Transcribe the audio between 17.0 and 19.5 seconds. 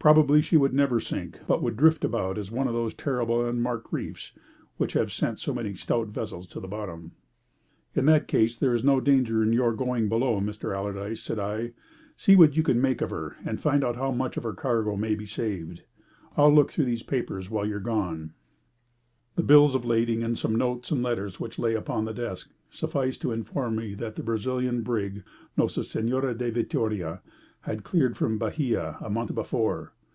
papers while you are gone." The